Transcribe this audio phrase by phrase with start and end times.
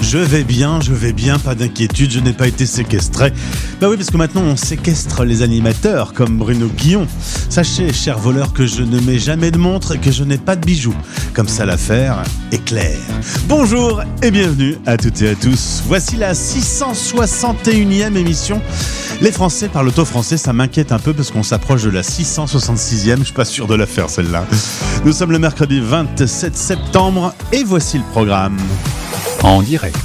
[0.00, 3.32] Je vais bien, je vais bien, pas d'inquiétude, je n'ai pas été séquestré.
[3.80, 7.06] Bah oui, parce que maintenant on séquestre les animateurs comme Bruno Guillon.
[7.50, 10.56] Sachez, chers voleurs, que je ne mets jamais de montre et que je n'ai pas
[10.56, 10.94] de bijoux.
[11.34, 12.98] Comme ça l'affaire est claire.
[13.48, 15.82] Bonjour et bienvenue à toutes et à tous.
[15.86, 18.62] Voici la 661e émission.
[19.20, 23.24] Les Français parlent auto-français, ça m'inquiète un peu parce qu'on s'approche de la 666e, je
[23.24, 24.46] suis pas sûr de la faire celle-là.
[25.04, 28.56] Nous sommes le mercredi 27 septembre et voici le programme.
[29.42, 29.96] En direct.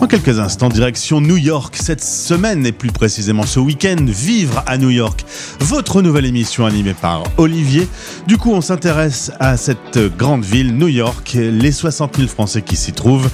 [0.00, 4.76] En quelques instants, direction New York cette semaine et plus précisément ce week-end, Vivre à
[4.78, 5.24] New York,
[5.60, 7.88] votre nouvelle émission animée par Olivier.
[8.26, 12.76] Du coup, on s'intéresse à cette grande ville, New York, les 60 000 Français qui
[12.76, 13.30] s'y trouvent.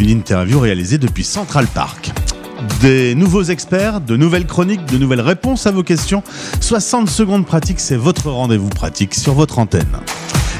[0.00, 2.12] Une interview réalisée depuis Central Park.
[2.80, 6.22] Des nouveaux experts, de nouvelles chroniques, de nouvelles réponses à vos questions.
[6.60, 9.96] 60 secondes pratiques, c'est votre rendez-vous pratique sur votre antenne.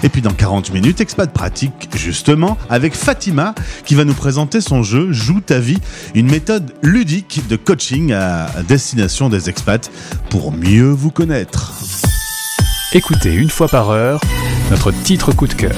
[0.03, 4.83] Et puis dans 40 minutes, expat pratique, justement, avec Fatima, qui va nous présenter son
[4.83, 5.79] jeu Joue ta vie,
[6.15, 9.91] une méthode ludique de coaching à destination des expats
[10.31, 11.73] pour mieux vous connaître.
[12.93, 14.21] Écoutez une fois par heure
[14.71, 15.77] notre titre coup de cœur.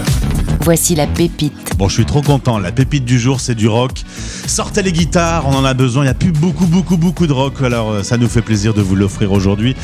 [0.64, 1.76] Voici la pépite.
[1.76, 2.60] Bon, je suis trop content.
[2.60, 4.04] La pépite du jour, c'est du rock.
[4.46, 6.04] Sortez les guitares, on en a besoin.
[6.04, 7.54] Il n'y a plus beaucoup, beaucoup, beaucoup de rock.
[7.62, 9.74] Alors, euh, ça nous fait plaisir de vous l'offrir aujourd'hui.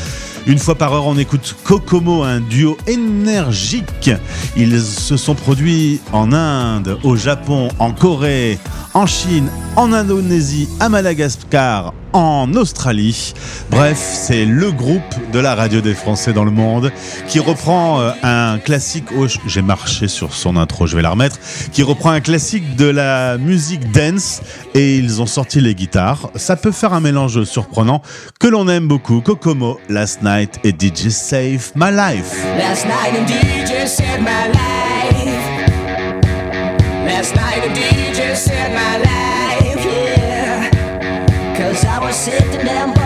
[0.47, 4.09] Une fois par heure, on écoute Kokomo, un duo énergique.
[4.55, 8.57] Ils se sont produits en Inde, au Japon, en Corée,
[8.93, 13.33] en Chine, en Indonésie, à Madagascar, en Australie.
[13.69, 16.91] Bref, c'est le groupe de la radio des Français dans le monde
[17.27, 19.05] qui reprend euh, un classique.
[19.17, 21.37] Oh, j'ai marché sur son intro, je vais la remettre.
[21.71, 24.41] Qui reprend un classique de la musique dance
[24.73, 26.29] et ils ont sorti les guitares.
[26.35, 28.01] Ça peut faire un mélange surprenant
[28.39, 29.21] que l'on aime beaucoup.
[29.21, 32.33] Kokomo, Last Night et DJ Save My Life.
[32.57, 34.59] Last night a DJ saved my life.
[37.05, 37.49] Last night
[38.73, 39.08] my life,
[42.19, 42.98] sit down.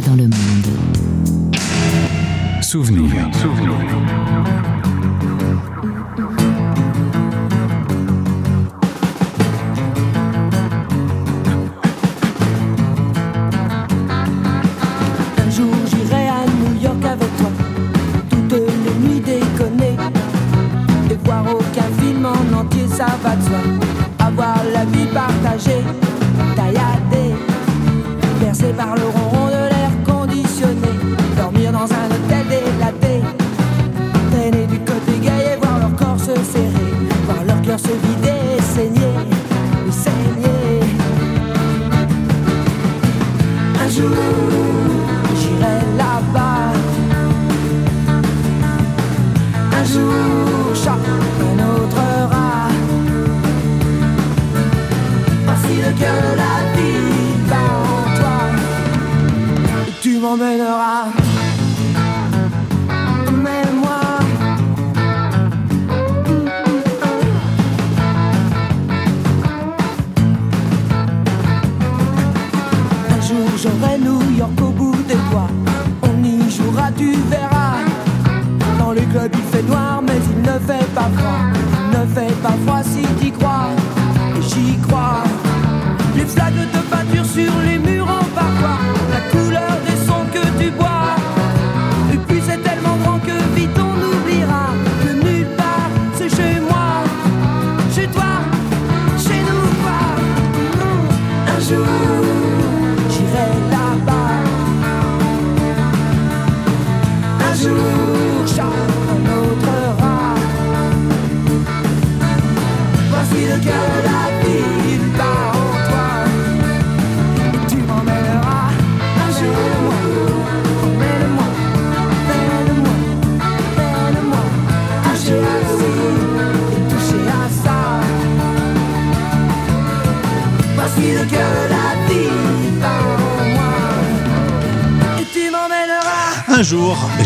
[0.00, 0.32] Dans le monde.
[2.60, 3.10] Souvenir.
[3.24, 3.30] Un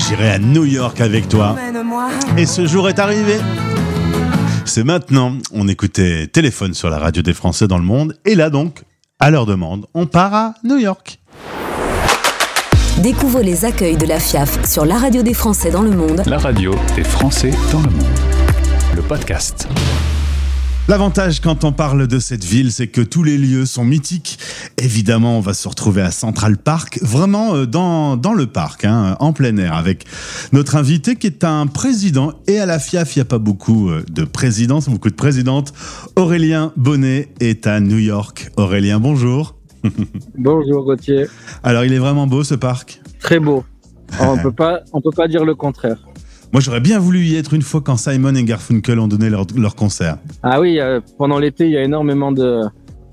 [0.09, 1.57] j'irai à New York avec toi.
[2.37, 3.39] Et ce jour est arrivé.
[4.65, 5.35] C'est maintenant.
[5.53, 8.17] On écoutait Téléphone sur la radio des Français dans le monde.
[8.25, 8.83] Et là donc,
[9.21, 11.19] à leur demande, on part à New York.
[12.99, 16.39] Découvrez les accueils de la FIAF sur la radio des Français dans le monde La
[16.39, 18.19] radio des Français dans le monde.
[18.95, 19.67] Le podcast.
[20.89, 24.37] L'avantage quand on parle de cette ville, c'est que tous les lieux sont mythiques.
[24.79, 29.17] Évidemment, on va se retrouver à Central Park, vraiment euh, dans, dans le parc, hein,
[29.21, 30.05] en plein air, avec
[30.53, 32.33] notre invité qui est un président.
[32.49, 35.73] Et à la FIAF, il n'y a pas beaucoup euh, de présidents, beaucoup de présidentes.
[36.17, 38.51] Aurélien Bonnet est à New York.
[38.57, 39.55] Aurélien, bonjour.
[40.37, 41.27] Bonjour Gauthier,
[41.65, 43.01] Alors, il est vraiment beau ce parc?
[43.21, 43.65] Très beau.
[44.21, 45.99] On peut pas, on peut pas dire le contraire.
[46.53, 49.47] Moi, j'aurais bien voulu y être une fois quand Simon et Garfunkel ont donné leur,
[49.57, 50.19] leur concert.
[50.43, 52.31] Ah oui, euh, pendant l'été, il y a énormément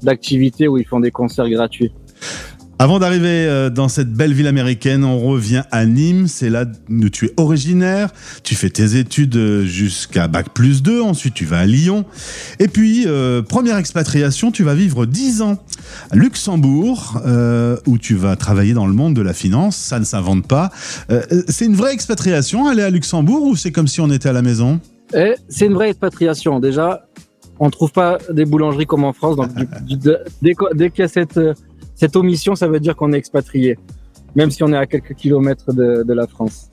[0.04, 1.94] d'activités où ils font des concerts gratuits.
[2.82, 6.30] Avant d'arriver euh, dans cette belle ville américaine, on revient à Nîmes.
[6.30, 8.10] C'est là où tu es originaire.
[8.44, 11.02] Tu fais tes études euh, jusqu'à Bac plus 2.
[11.02, 12.06] Ensuite, tu vas à Lyon.
[12.58, 15.62] Et puis, euh, première expatriation, tu vas vivre 10 ans
[16.10, 19.76] à Luxembourg, euh, où tu vas travailler dans le monde de la finance.
[19.76, 20.72] Ça ne s'invente pas.
[21.12, 24.34] Euh, c'est une vraie expatriation, aller à Luxembourg, ou c'est comme si on était à
[24.34, 24.80] la maison?
[25.14, 26.62] Et c'est une vraie expatriation.
[26.62, 27.06] Déjà,
[27.60, 29.36] on trouve pas des boulangeries comme en France.
[29.36, 29.50] Donc,
[29.86, 30.56] du- dès,
[30.92, 31.38] qu'il y a cette,
[32.00, 33.78] cette omission, ça veut dire qu'on est expatrié,
[34.34, 36.70] même si on est à quelques kilomètres de, de la France.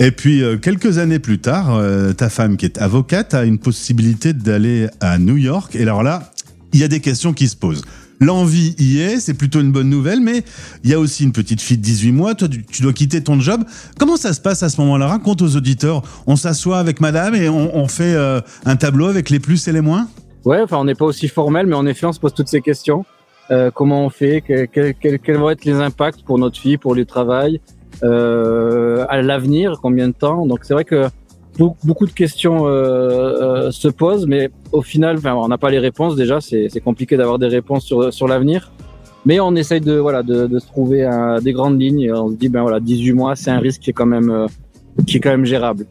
[0.00, 3.58] Et puis, euh, quelques années plus tard, euh, ta femme, qui est avocate, a une
[3.58, 5.76] possibilité d'aller à New York.
[5.76, 6.30] Et alors là,
[6.72, 7.82] il y a des questions qui se posent.
[8.20, 10.44] L'envie y est, c'est plutôt une bonne nouvelle, mais
[10.82, 12.34] il y a aussi une petite fille de 18 mois.
[12.34, 13.64] Toi, tu, tu dois quitter ton job.
[13.98, 15.08] Comment ça se passe à ce moment-là?
[15.08, 16.02] Raconte aux auditeurs.
[16.26, 19.72] On s'assoit avec madame et on, on fait euh, un tableau avec les plus et
[19.72, 20.08] les moins?
[20.44, 22.62] Ouais, enfin, on n'est pas aussi formel, mais en effet, on se pose toutes ces
[22.62, 23.04] questions.
[23.50, 24.40] Euh, comment on fait?
[24.42, 27.60] Que- que- que- Quels vont être les impacts pour notre fille, pour le travail,
[28.02, 30.46] euh, à l'avenir, combien de temps?
[30.46, 31.06] Donc, c'est vrai que
[31.84, 36.14] beaucoup, de questions euh, euh, se posent, mais au final, on n'a pas les réponses
[36.14, 36.40] déjà.
[36.40, 38.70] C'est compliqué d'avoir des réponses sur, sur l'avenir.
[39.26, 42.00] Mais on essaye de, voilà, de, de se trouver un- des grandes lignes.
[42.00, 44.30] Et on se dit, ben voilà, 18 mois, c'est un risque qui est quand même,
[44.30, 44.46] euh,
[45.06, 45.86] qui est quand même gérable.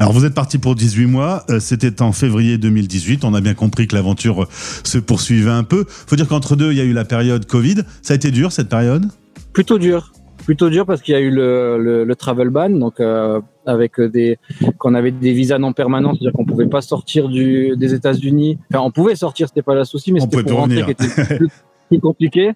[0.00, 3.54] Alors vous êtes parti pour 18 mois, euh, c'était en février 2018, on a bien
[3.54, 5.84] compris que l'aventure euh, se poursuivait un peu.
[5.88, 7.78] Faut dire qu'entre deux, il y a eu la période Covid.
[8.00, 9.06] Ça a été dur cette période?
[9.52, 10.12] Plutôt dur.
[10.44, 14.00] Plutôt dur parce qu'il y a eu le, le, le travel ban donc euh, avec
[14.00, 14.38] des
[14.78, 18.56] qu'on avait des visas non permanents c'est-à-dire qu'on pouvait pas sortir du des États-Unis.
[18.72, 21.48] Enfin on pouvait sortir c'était pas le souci mais c'était pour rentrer qui était plus,
[21.88, 22.52] plus compliqué.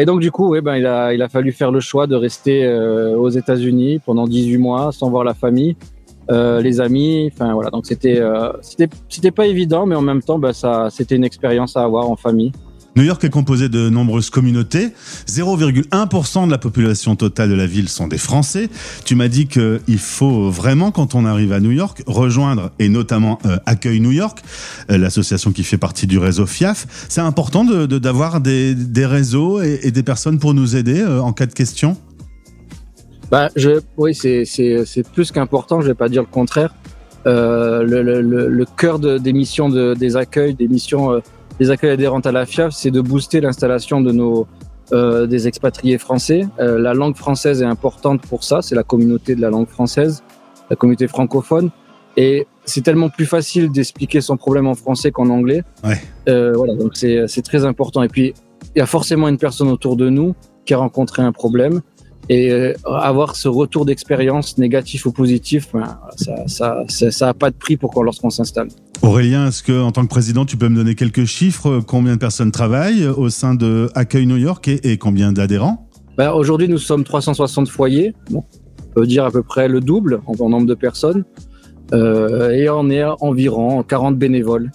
[0.00, 2.14] Et donc du coup, ouais, ben il a il a fallu faire le choix de
[2.14, 5.76] rester euh, aux États-Unis pendant 18 mois sans voir la famille,
[6.30, 7.30] euh, les amis.
[7.32, 10.88] Enfin voilà, donc c'était euh, c'était c'était pas évident, mais en même temps, ben, ça
[10.90, 12.52] c'était une expérience à avoir en famille.
[12.96, 14.88] New York est composé de nombreuses communautés.
[15.28, 18.68] 0,1% de la population totale de la ville sont des Français.
[19.04, 23.38] Tu m'as dit qu'il faut vraiment, quand on arrive à New York, rejoindre, et notamment
[23.46, 24.42] euh, Accueil New York,
[24.88, 27.06] l'association qui fait partie du réseau FIAF.
[27.08, 31.46] C'est important d'avoir de, des, des, réseaux et, des personnes pour nous aider en cas
[31.46, 31.96] de question
[33.30, 36.74] bah, je, Oui, c'est plus qu'important, je ne vais pas dire le contraire.
[37.26, 41.20] Euh, le, le, le, cœur de, des missions de, des accueils, des missions
[41.58, 44.46] des accueils adhérentes à la FIAF, c'est de booster l'installation de nos
[44.92, 46.46] euh, des expatriés français.
[46.60, 50.22] Euh, la langue française est importante pour ça, c'est la communauté de la langue française,
[50.70, 51.68] la communauté francophone.
[52.16, 55.62] Et c'est tellement plus facile d'expliquer son problème en français qu'en anglais.
[55.84, 56.00] Ouais.
[56.30, 58.02] Euh, voilà, donc c'est très important.
[58.02, 58.32] Et puis,
[58.74, 61.82] il y a forcément une personne autour de nous qui a rencontré un problème.
[62.28, 67.34] Et euh, avoir ce retour d'expérience négatif ou positif, ben, ça, ça, ça, ça a
[67.34, 68.68] pas de prix pour lorsqu'on s'installe.
[69.02, 71.80] Aurélien, est-ce que en tant que président, tu peux me donner quelques chiffres?
[71.86, 75.88] Combien de personnes travaillent au sein de Accueil New York et, et combien d'adhérents?
[76.16, 78.14] Ben, Aujourd'hui, nous sommes 360 foyers.
[78.30, 78.44] Bon,
[78.90, 81.24] on peut dire à peu près le double en, en nombre de personnes.
[81.94, 84.70] Euh, et on est environ 40 bénévoles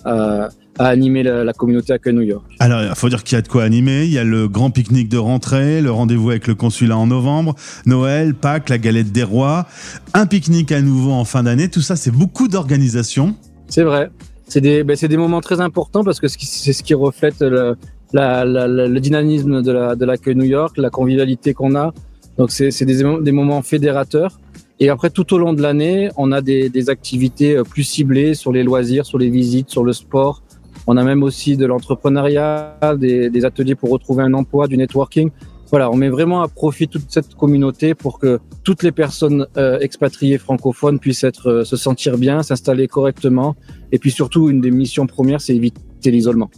[0.79, 2.43] à animer la, la, communauté Accueil New York.
[2.59, 4.05] Alors, il faut dire qu'il y a de quoi animer.
[4.05, 7.55] Il y a le grand pique-nique de rentrée, le rendez-vous avec le consulat en novembre,
[7.85, 9.67] Noël, Pâques, la galette des rois,
[10.13, 11.69] un pique-nique à nouveau en fin d'année.
[11.69, 13.35] Tout ça, c'est beaucoup d'organisation.
[13.67, 14.09] C'est vrai.
[14.47, 17.75] C'est des, ben, des moments très importants parce que c'est ce qui reflète le,
[18.11, 21.93] la, la, le dynamisme de l'accueil de New York, la convivialité qu'on a.
[22.37, 24.39] Donc, c'est des, des moments fédérateurs.
[24.79, 28.51] Et après, tout au long de l'année, on a des, des, activités plus ciblées sur
[28.51, 30.41] les loisirs, sur les visites, sur le sport.
[30.87, 35.31] On a même aussi de l'entrepreneuriat, des, des, ateliers pour retrouver un emploi, du networking.
[35.71, 39.79] Voilà, on met vraiment à profit toute cette communauté pour que toutes les personnes euh,
[39.79, 43.55] expatriées francophones puissent être, euh, se sentir bien, s'installer correctement.
[43.91, 46.51] Et puis surtout, une des missions premières, c'est éviter l'isolement.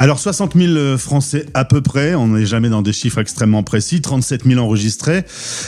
[0.00, 4.00] Alors 60 000 Français à peu près, on n'est jamais dans des chiffres extrêmement précis,
[4.00, 5.22] 37 000 enregistrés.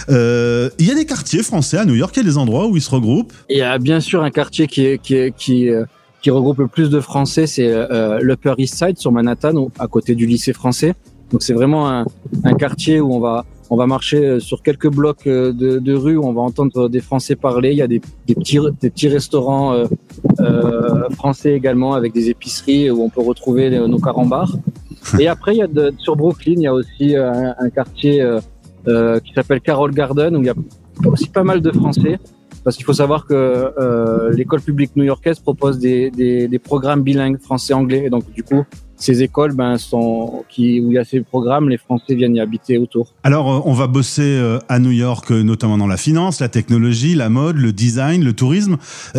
[0.09, 2.67] Euh, il y a des quartiers français à New York, il y a des endroits
[2.67, 3.33] où ils se regroupent?
[3.49, 5.71] Il y a bien sûr un quartier qui, est, qui, est, qui,
[6.27, 10.17] qui regroupe le plus de Français, c'est euh, l'Upper East Side sur Manhattan, à côté
[10.17, 10.95] du lycée français.
[11.31, 15.53] Donc c'est vraiment un, quartier où on va on va marcher sur quelques blocs de,
[15.53, 17.71] de rue où on va entendre des Français parler.
[17.71, 19.87] Il y a des, petits des petits restaurants euh,
[20.41, 24.53] euh, français également avec des épiceries où on peut retrouver nos carambars.
[25.21, 28.21] Et après il y a de, sur Brooklyn il y a aussi un, quartier
[28.89, 30.55] euh, qui s'appelle Carroll Garden où il y a
[31.05, 32.19] aussi pas mal de Français
[32.67, 33.33] parce qu'il faut savoir que
[33.79, 38.65] euh, l'école publique new-yorkaise propose des, des, des programmes bilingues français-anglais et donc du coup
[38.97, 42.41] ces écoles ben, sont, qui, où il y a ces programmes, les Français viennent y
[42.41, 43.15] habiter autour.
[43.23, 47.15] Alors, euh, on va bosser euh, à New York, notamment dans la finance, la technologie,
[47.15, 48.79] la mode, le design, le tourisme.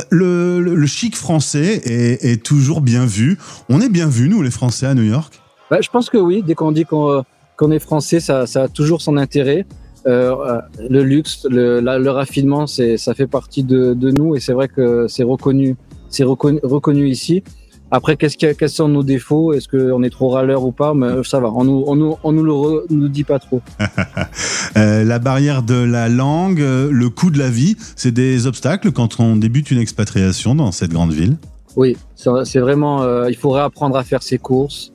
[0.10, 3.38] Le, le, le chic français est, est, toujours bien vu.
[3.70, 5.40] On est bien vu, nous, les Français, à New York?
[5.70, 6.44] Ben, Je pense que oui.
[6.46, 7.24] Dès qu'on dit qu'on
[7.58, 9.66] qu est français, ça, ça, a toujours son intérêt.
[10.08, 14.54] Euh, le luxe, le, la, le raffinement, ça fait partie de, de nous et c'est
[14.54, 15.76] vrai que c'est reconnu,
[16.10, 17.44] c'est reconnu, reconnu ici.
[17.90, 19.54] Après, qu'est-ce qu quels sont nos défauts?
[19.54, 20.94] Est-ce qu'on est trop râleur ou pas?
[20.94, 23.62] Mais ça va, on nous, on nous, on nous le re, nous dit pas trop.
[24.78, 29.22] euh, la barrière de la langue, le coût de la vie, c'est des obstacles quand
[29.22, 31.38] on débute une expatriation dans cette grande ville?
[31.78, 34.92] Oui, c'est vraiment, euh, il faut réapprendre à faire ses courses.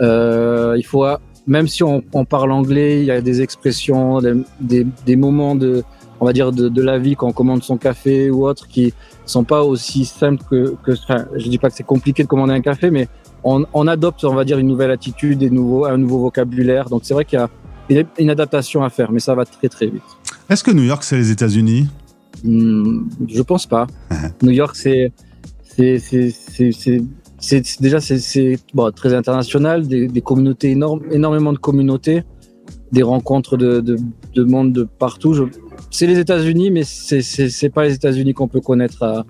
[0.00, 1.06] Euh, il faut,
[1.46, 5.54] même si on, on, parle anglais, il y a des expressions, des, des, des moments
[5.54, 5.84] de,
[6.20, 8.92] on va dire, de, de, la vie quand on commande son café ou autre qui
[9.24, 12.54] sont pas aussi simples que, que enfin, je dis pas que c'est compliqué de commander
[12.54, 13.08] un café, mais
[13.44, 16.88] on, on, adopte, on va dire, une nouvelle attitude, des nouveaux, un nouveau vocabulaire.
[16.88, 17.38] Donc c'est vrai qu'il
[17.90, 20.02] y a une adaptation à faire, mais ça va très très vite.
[20.48, 21.86] Est-ce que New York c'est les États-Unis?
[22.44, 23.86] Mmh, Je pense pas.
[24.42, 25.12] New York c'est
[27.38, 32.24] c'est déjà c'est bon, très international, des, des, communautés énormes, énormément de communautés,
[32.92, 33.98] des rencontres de, de,
[34.34, 35.48] de monde de partout.
[35.90, 39.26] C'est les États-Unis, mais c'est pas les États-Unis qu'on peut connaître à,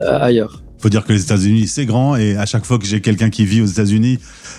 [0.00, 0.62] à ailleurs.
[0.78, 3.46] Faut dire que les États-Unis c'est grand et à chaque fois que j'ai quelqu'un qui
[3.46, 4.18] vit aux États-Unis,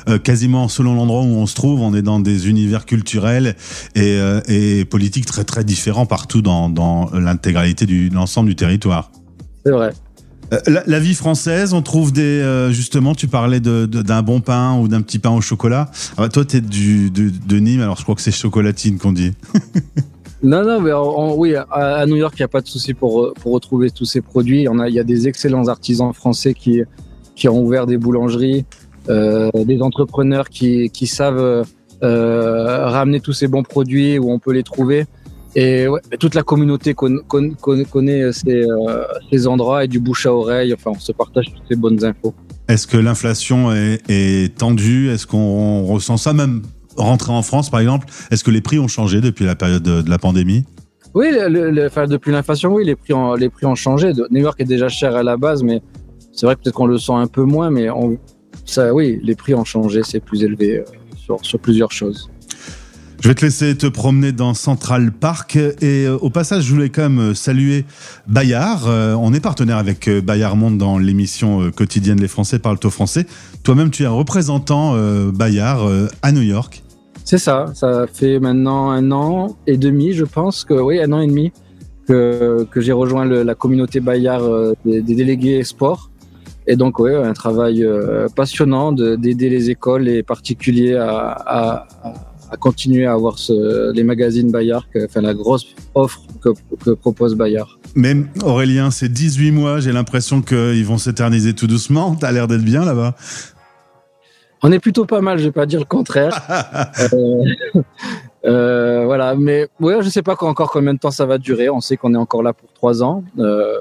[0.10, 3.56] euh, quasiment selon l'endroit où on se trouve, on est dans des univers culturels
[3.94, 9.12] et, euh, et politiques très très différents partout dans, dans l'intégralité de l'ensemble du territoire.
[9.64, 9.92] C'est vrai.
[10.54, 14.88] Euh, la, vie française, on trouve des euh, justement, tu parlais d'un bon pain ou
[14.88, 15.90] d'un petit pain au chocolat.
[16.12, 19.14] Ah bah, toi, tu es du, de, Nîmes, alors je crois que c'est chocolatine qu'on
[19.14, 19.34] dit.
[20.44, 20.92] Non, non, mais
[21.36, 24.22] oui, à, New York, il n'y a pas de souci pour, pour retrouver tous ces
[24.22, 24.60] produits.
[24.60, 26.84] Il y, a, y a des excellents artisans français qui,
[27.36, 28.64] qui ont ouvert des boulangeries,
[29.10, 31.66] euh, des entrepreneurs qui, qui savent
[32.04, 35.06] euh, ramener tous ces bons produits où on peut les trouver.
[35.56, 40.00] Et ouais, toute la communauté conna- conna- conna- connaît ces, euh, ces endroits et du
[40.00, 40.74] bouche à oreille.
[40.74, 42.34] Enfin, on se partage toutes ces bonnes infos.
[42.68, 45.10] Est-ce que l'inflation est, est tendue?
[45.10, 46.62] Est-ce qu'on ressent ça même
[46.98, 48.08] rentrer en France, par exemple?
[48.30, 50.66] Est-ce que les prix ont changé depuis la période de, de la pandémie?
[51.16, 54.12] Oui, le- le- le- enfin, depuis l'inflation, oui, les prix, ont, les prix ont changé.
[54.30, 55.82] New York est déjà cher à la base, mais
[56.34, 58.18] c'est vrai que peut-être qu'on le sent un peu moins, mais on,
[58.66, 60.84] ça, oui, les prix ont changé, c'est plus élevé euh,
[61.16, 62.30] sur, sur plusieurs choses.
[63.20, 66.90] Je vais te laisser te promener dans Central Park et euh, au passage, je voulais
[66.90, 67.84] quand même euh, saluer
[68.28, 68.86] Bayard.
[68.88, 73.26] Euh, on est partenaire avec Bayard Monde dans l'émission quotidienne Les Français parlent au français.
[73.64, 74.96] Toi-même, tu es un représentant
[75.34, 75.90] Bayard
[76.22, 76.84] à New York.
[77.26, 81.20] C'est ça, ça fait maintenant un an et demi, je pense que, oui, un an
[81.20, 81.52] et demi
[82.08, 86.10] que, j'ai rejoint la communauté Bayard des, délégués sport.
[86.68, 87.86] Et donc, oui, un travail
[88.36, 91.88] passionnant de- d'aider les écoles, les particuliers à-
[92.52, 96.50] à continuer à avoir ce, les magazines Bayard, que- enfin la grosse offre que,
[96.84, 97.70] que propose Bayard.
[97.96, 102.16] Mais Aurélien, c'est 18 mois, j'ai l'impression qu'ils vont s'éterniser tout doucement.
[102.16, 103.16] T'as l'air d'être bien là-bas.
[104.64, 106.42] On est plutôt pas mal, je vais pas dire le contraire.
[107.14, 107.44] Euh,
[108.46, 111.70] euh, voilà, mais ouais, je sais pas encore combien de temps ça va durer.
[111.70, 113.24] On sait qu'on est encore là pour trois ans.
[113.40, 113.80] Euh,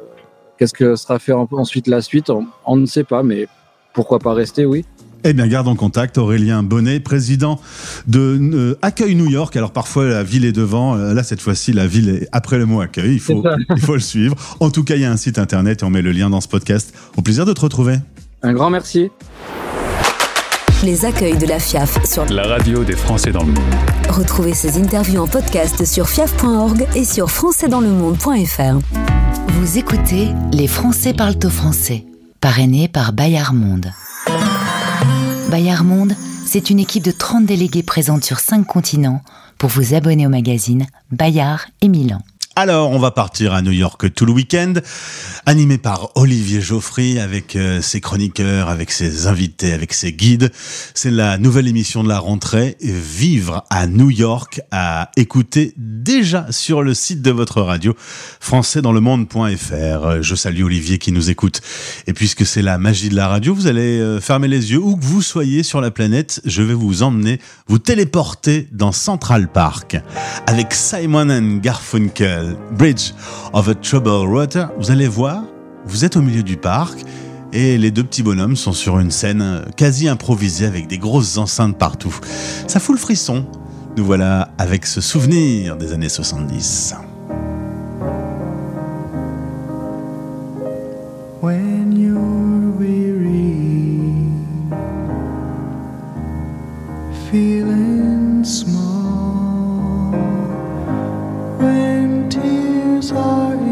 [0.59, 2.31] Qu'est-ce que sera fait en- ensuite la suite?
[2.31, 3.47] On, on ne sait pas, mais
[3.93, 4.85] pourquoi pas rester, oui.
[5.29, 7.61] Eh bien, garde en contact Aurélien Bonnet, président
[8.07, 9.57] de euh, Accueil New York.
[9.57, 12.65] Alors parfois la ville est devant, euh, là cette fois-ci la ville est après le
[12.65, 13.15] mot accueil.
[13.15, 13.43] Il faut,
[13.75, 14.37] il faut le suivre.
[14.61, 16.41] En tout cas, il y a un site internet et on met le lien dans
[16.41, 16.95] ce podcast.
[17.17, 17.97] Au plaisir de te retrouver.
[18.45, 19.11] Un grand merci.
[20.85, 23.75] Les accueils de la FIAF sur La radio des Français dans le monde.
[24.09, 28.79] Retrouvez ces interviews en podcast sur fiaf.org et sur françaisdanslemonde.fr.
[29.49, 32.05] Vous écoutez Les Français parlent au français,
[32.41, 33.91] parrainé par Bayard Monde.
[35.51, 39.23] Bayard Monde, c'est une équipe de 30 délégués présente sur 5 continents
[39.59, 42.21] pour vous abonner au magazine Bayard et Milan.
[42.59, 44.73] Alors, on va partir à New York tout le week-end,
[45.45, 50.51] animé par Olivier Geoffrey, avec euh, ses chroniqueurs, avec ses invités, avec ses guides.
[50.95, 56.83] C'est la nouvelle émission de la rentrée, Vivre à New York, à écouter déjà sur
[56.83, 57.95] le site de votre radio,
[58.41, 60.23] françaisdanslemonde.fr.
[60.23, 61.61] Je salue Olivier qui nous écoute.
[62.07, 64.97] Et puisque c'est la magie de la radio, vous allez euh, fermer les yeux, où
[64.97, 67.39] que vous soyez sur la planète, je vais vous emmener,
[67.69, 69.99] vous téléporter dans Central Park,
[70.47, 72.46] avec Simon and Garfunkel.
[72.73, 73.13] Bridge
[73.53, 75.43] of a Troubled Water, vous allez voir,
[75.87, 77.05] vous êtes au milieu du parc
[77.53, 81.79] et les deux petits bonhommes sont sur une scène quasi improvisée avec des grosses enceintes
[81.79, 82.15] partout.
[82.67, 83.47] Ça fout le frisson.
[83.97, 86.95] Nous voilà avec ce souvenir des années 70.
[91.47, 94.03] when you're weary,
[97.31, 98.86] feeling small,
[103.09, 103.66] sorry.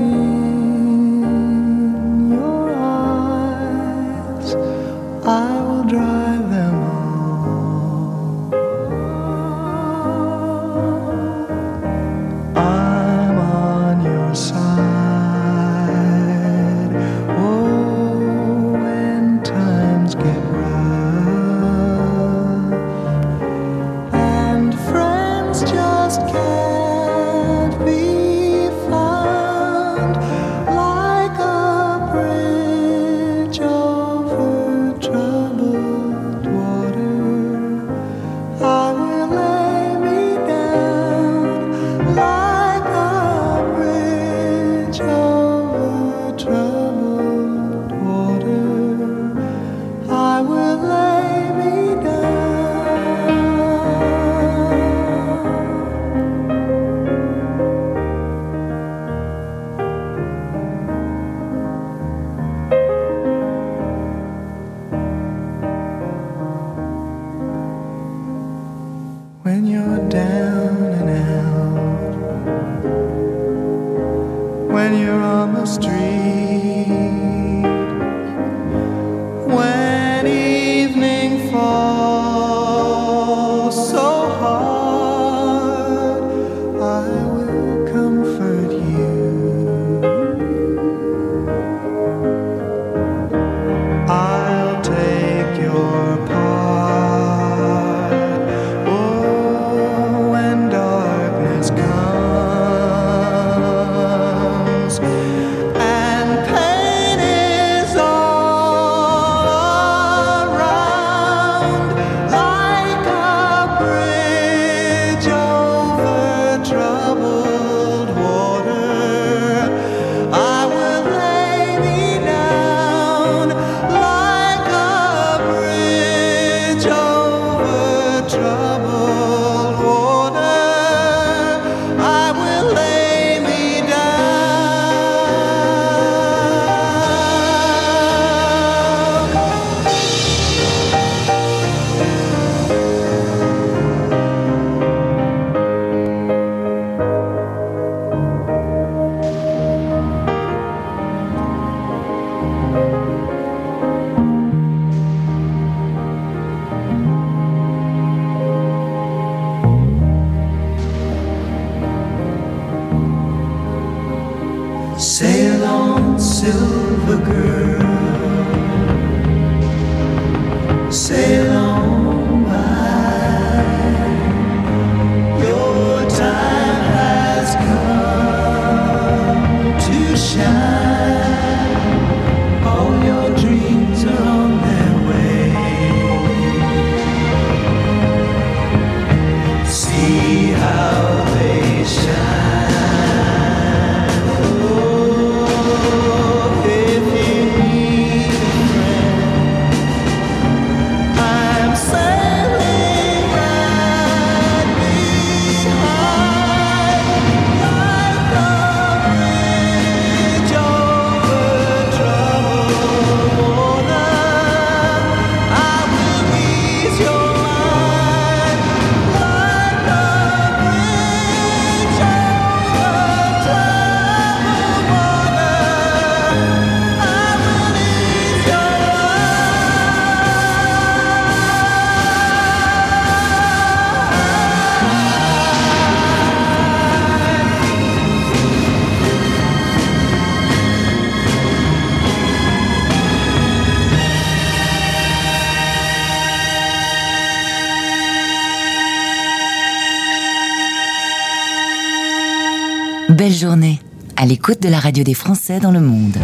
[253.24, 253.80] Belle journée.
[254.16, 256.18] À l'écoute de la radio des Français dans le monde.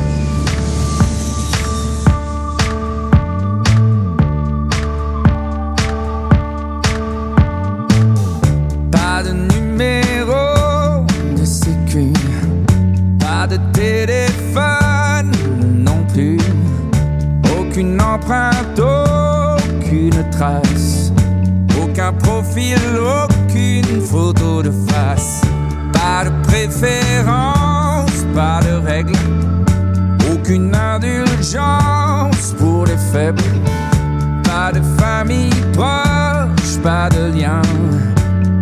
[8.93, 11.07] Pas de numéro
[11.39, 12.13] de sécu,
[13.19, 15.33] pas de téléphone
[15.79, 16.37] non plus,
[17.59, 21.13] aucune empreinte, aucune trace,
[21.83, 22.77] aucun profil,
[33.13, 37.63] pas de famille proche, pas de lien.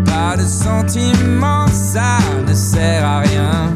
[0.07, 3.73] Pas de sentiments, ça ne sert à rien.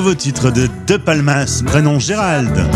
[0.00, 2.66] Nouveau titre de De Palmas, prénom Gérald.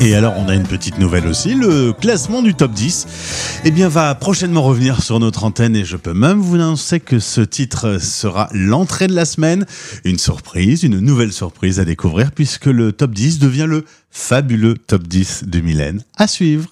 [0.00, 1.54] Et alors, on a une petite nouvelle aussi.
[1.54, 5.98] Le classement du top 10 eh bien, va prochainement revenir sur notre antenne et je
[5.98, 9.66] peux même vous annoncer que ce titre sera l'entrée de la semaine.
[10.06, 15.06] Une surprise, une nouvelle surprise à découvrir puisque le top 10 devient le fabuleux top
[15.06, 16.02] 10 de Mylène.
[16.16, 16.70] À suivre.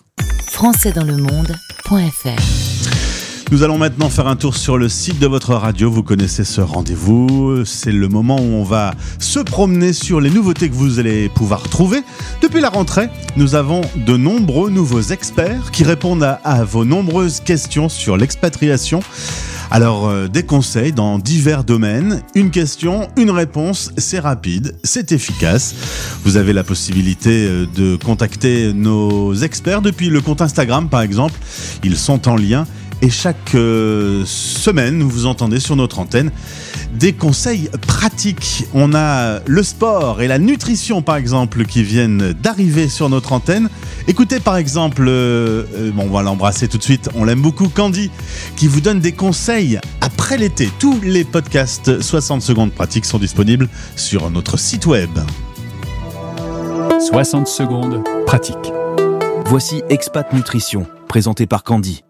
[0.52, 3.09] françaisdanslemonde.fr
[3.50, 5.90] Nous allons maintenant faire un tour sur le site de votre radio.
[5.90, 7.64] Vous connaissez ce rendez-vous.
[7.64, 11.62] C'est le moment où on va se promener sur les nouveautés que vous allez pouvoir
[11.62, 12.04] trouver.
[12.42, 17.88] Depuis la rentrée, nous avons de nombreux nouveaux experts qui répondent à, vos nombreuses questions
[17.88, 19.00] sur l'expatriation.
[19.72, 25.74] Alors, euh, des conseils dans divers domaines, une question, une réponse, c'est rapide, c'est efficace.
[26.24, 31.34] Vous avez la possibilité euh, de contacter nos experts depuis le compte Instagram, par exemple.
[31.82, 32.66] Ils sont en lien
[33.02, 36.30] et chaque euh, semaine, vous entendez sur notre antenne
[36.92, 38.66] des conseils pratiques.
[38.74, 43.68] On a le sport et la nutrition, par exemple, qui viennent d'arriver sur notre antenne.
[44.06, 47.68] Écoutez, par exemple, euh, euh, bon, on va l'embrasser tout de suite, on l'aime beaucoup,
[47.68, 48.10] Candy,
[48.56, 50.70] qui vous donne des conseils après l'été.
[50.78, 55.10] Tous les podcasts 60 secondes pratiques sont disponibles sur notre site web.
[57.00, 58.72] 60 secondes pratique.
[59.46, 62.04] Voici Expat Nutrition, présenté par Candy.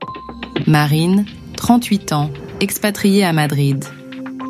[0.71, 1.25] Marine,
[1.57, 2.31] 38 ans,
[2.61, 3.85] expatriée à Madrid.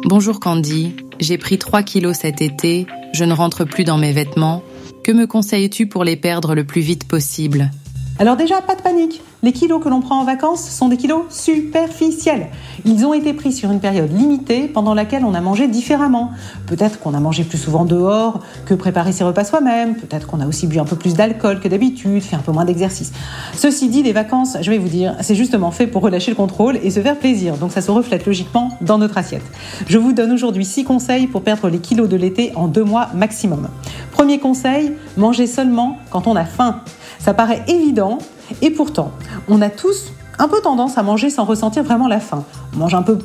[0.04, 4.62] Bonjour Candy, j'ai pris 3 kilos cet été, je ne rentre plus dans mes vêtements.
[5.02, 7.70] Que me conseilles-tu pour les perdre le plus vite possible?
[8.18, 9.22] Alors déjà, pas de panique.
[9.42, 12.48] Les kilos que l'on prend en vacances sont des kilos superficiels.
[12.84, 16.32] Ils ont été pris sur une période limitée pendant laquelle on a mangé différemment.
[16.66, 19.94] Peut-être qu'on a mangé plus souvent dehors que préparer ses repas soi-même.
[19.94, 22.66] Peut-être qu'on a aussi bu un peu plus d'alcool que d'habitude, fait un peu moins
[22.66, 23.12] d'exercice.
[23.54, 26.78] Ceci dit, les vacances, je vais vous dire, c'est justement fait pour relâcher le contrôle
[26.82, 27.56] et se faire plaisir.
[27.56, 29.44] Donc ça se reflète logiquement dans notre assiette.
[29.86, 33.08] Je vous donne aujourd'hui 6 conseils pour perdre les kilos de l'été en deux mois
[33.14, 33.68] maximum.
[34.12, 36.82] Premier conseil, manger seulement quand on a faim.
[37.18, 38.18] Ça paraît évident,
[38.62, 39.12] et pourtant,
[39.48, 42.44] on a tous un peu tendance à manger sans ressentir vraiment la faim.
[42.74, 43.18] On mange un peu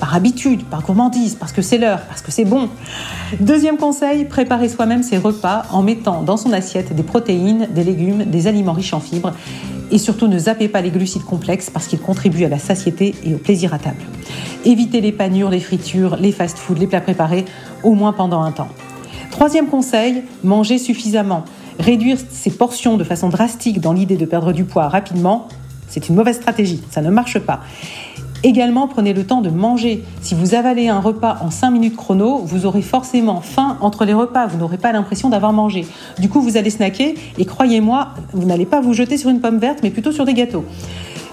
[0.00, 2.68] par habitude, par gourmandise, parce que c'est l'heure, parce que c'est bon.
[3.40, 8.24] Deuxième conseil, préparer soi-même ses repas en mettant dans son assiette des protéines, des légumes,
[8.24, 9.32] des aliments riches en fibres.
[9.90, 13.34] Et surtout, ne zappez pas les glucides complexes parce qu'ils contribuent à la satiété et
[13.34, 14.02] au plaisir à table.
[14.64, 17.44] Évitez les panures, les fritures, les fast-foods, les plats préparés,
[17.82, 18.68] au moins pendant un temps.
[19.30, 21.44] Troisième conseil, manger suffisamment.
[21.78, 25.48] Réduire ses portions de façon drastique dans l'idée de perdre du poids rapidement,
[25.88, 27.60] c'est une mauvaise stratégie, ça ne marche pas.
[28.42, 30.04] Également, prenez le temps de manger.
[30.20, 34.14] Si vous avalez un repas en 5 minutes chrono, vous aurez forcément faim entre les
[34.14, 35.86] repas, vous n'aurez pas l'impression d'avoir mangé.
[36.18, 39.58] Du coup, vous allez snacker et croyez-moi, vous n'allez pas vous jeter sur une pomme
[39.58, 40.64] verte, mais plutôt sur des gâteaux.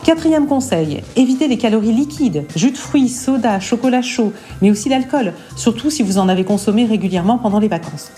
[0.03, 5.33] Quatrième conseil, évitez les calories liquides, jus de fruits, soda, chocolat chaud, mais aussi l'alcool,
[5.55, 8.11] surtout si vous en avez consommé régulièrement pendant les vacances.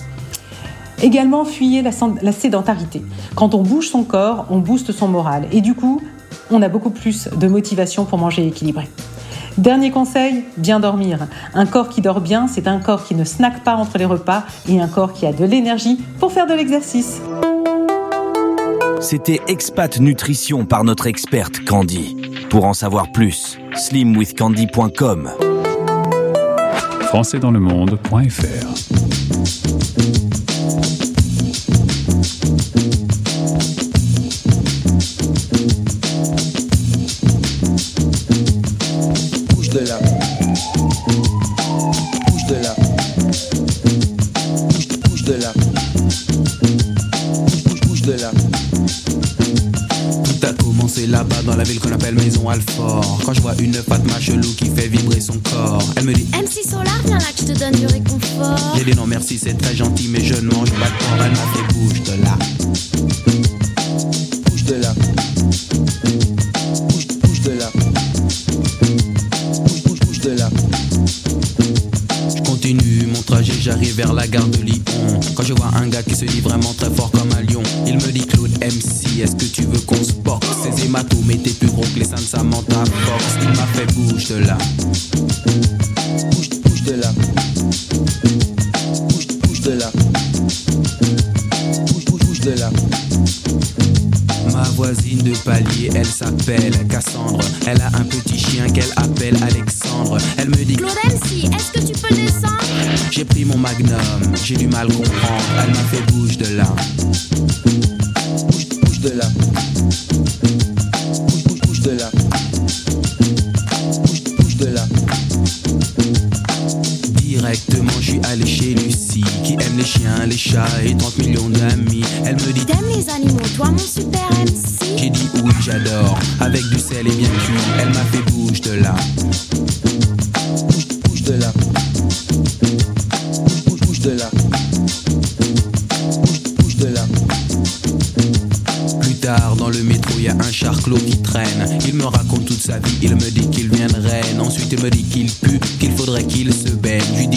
[1.05, 1.91] Également, fuyez la,
[2.31, 3.03] sédentarité.
[3.35, 5.45] Quand on bouge son corps, on booste son moral.
[5.51, 6.01] Et du coup,
[6.49, 8.89] on a beaucoup plus de motivation pour manger équilibré.
[9.59, 11.27] Dernier conseil, bien dormir.
[11.53, 14.45] Un corps qui dort bien, c'est un corps qui ne snack pas entre les repas
[14.67, 17.21] et un corps qui a de l'énergie pour faire de l'exercice.
[18.99, 22.17] C'était Expat Nutrition par notre experte Candy.
[22.49, 25.29] Pour en savoir plus, slimwithcandy.com.
[27.11, 28.94] françaisdanslemonde.fr
[54.25, 57.53] chelou qui fait vibrer son corps, elle me dit MC Solar, viens là que je
[57.53, 58.75] te donne du réconfort.
[58.75, 61.25] J'ai dit non merci, c'est très gentil, mais je ne mange pas de porc.
[61.25, 61.64] Elle m'a fait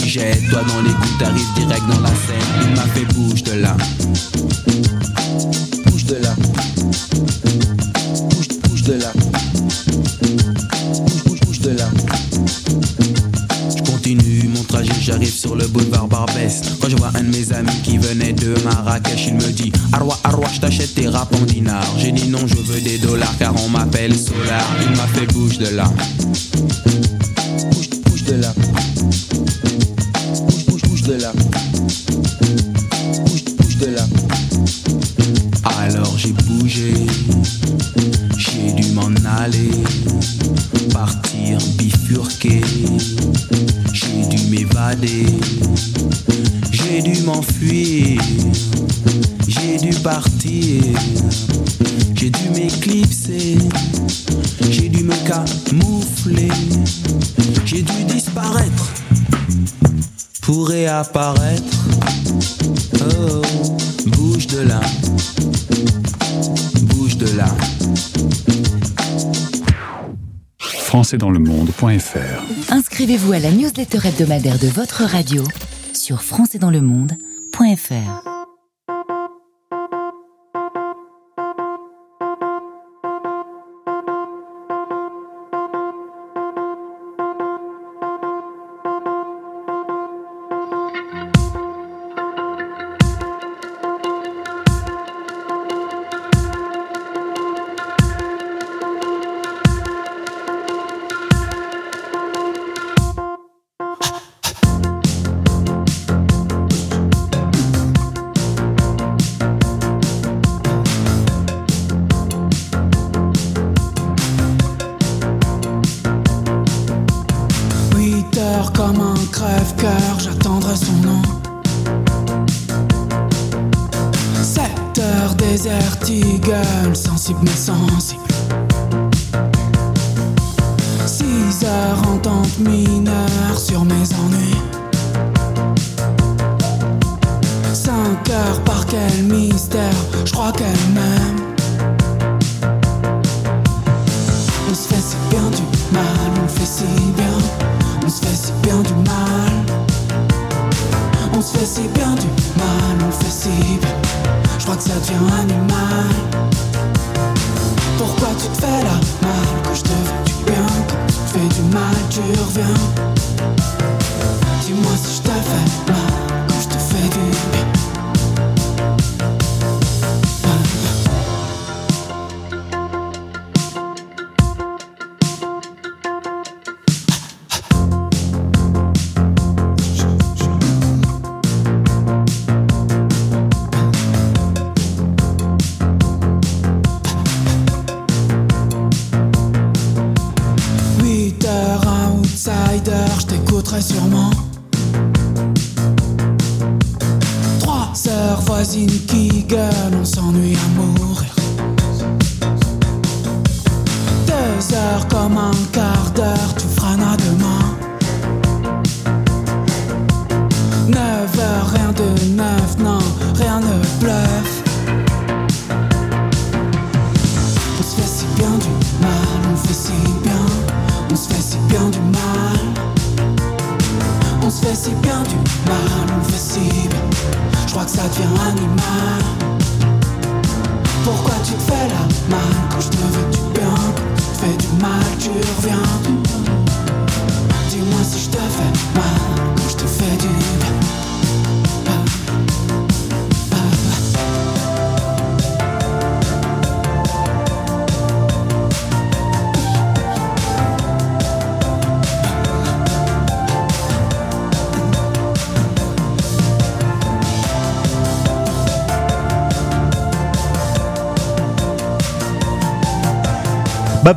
[0.09, 2.38] jette-toi dans les gouttes, t'arrives direct dans la scène.
[2.62, 3.77] Il m'a fait bouge de là.
[17.18, 20.94] Un de mes amis qui venait de Marrakech, il me dit Arwa, Arwa, je t'achète
[20.94, 21.94] tes rap en dinars.
[21.98, 24.64] J'ai dit non, je veux des dollars car on m'appelle Solar.
[24.83, 25.85] Il m'a fait bouge de là.
[73.09, 75.42] Inscrivez-vous à la newsletter hebdomadaire de votre radio
[75.94, 78.38] sur françaisdanslemonde.fr.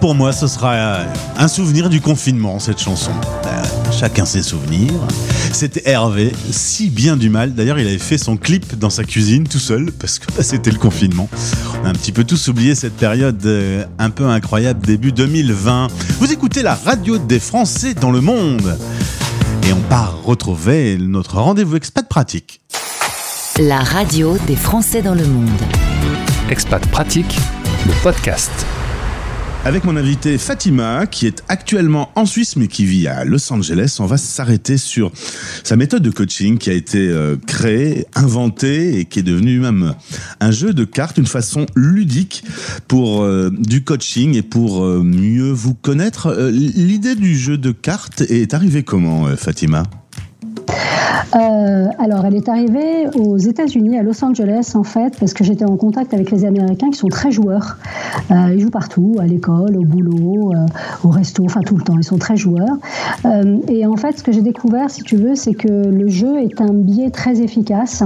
[0.01, 1.05] pour moi, ce sera euh,
[1.37, 3.11] un souvenir du confinement, cette chanson.
[3.45, 4.91] Euh, chacun ses souvenirs.
[5.53, 7.53] C'était Hervé, si bien du mal.
[7.53, 10.71] D'ailleurs, il avait fait son clip dans sa cuisine tout seul, parce que bah, c'était
[10.71, 11.29] le confinement.
[11.81, 15.87] On a un petit peu tous oublié cette période euh, un peu incroyable, début 2020.
[16.19, 18.75] Vous écoutez la radio des Français dans le monde.
[19.69, 22.61] Et on part retrouver notre rendez-vous expat pratique.
[23.59, 25.49] La radio des Français dans le monde.
[26.49, 27.37] Expat Pratique,
[27.85, 28.65] le podcast.
[29.63, 33.97] Avec mon invité Fatima, qui est actuellement en Suisse mais qui vit à Los Angeles,
[33.99, 35.11] on va s'arrêter sur
[35.63, 39.93] sa méthode de coaching qui a été euh, créée, inventée et qui est devenue même
[40.39, 42.43] un jeu de cartes, une façon ludique
[42.87, 46.33] pour euh, du coaching et pour euh, mieux vous connaître.
[46.51, 49.83] L'idée du jeu de cartes est arrivée comment, Fatima?
[51.35, 55.65] Euh, alors, elle est arrivée aux États-Unis, à Los Angeles, en fait, parce que j'étais
[55.65, 57.77] en contact avec les Américains qui sont très joueurs.
[58.31, 60.65] Euh, ils jouent partout, à l'école, au boulot, euh,
[61.03, 61.97] au resto, enfin tout le temps.
[61.97, 62.77] Ils sont très joueurs.
[63.67, 66.59] Et en fait, ce que j'ai découvert, si tu veux, c'est que le jeu est
[66.61, 68.03] un biais très efficace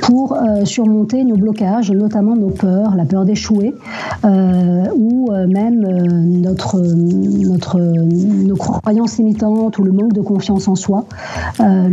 [0.00, 3.74] pour surmonter nos blocages, notamment nos peurs, la peur d'échouer,
[4.24, 5.80] ou même
[6.40, 11.04] notre, notre, nos croyances limitantes ou le manque de confiance en soi.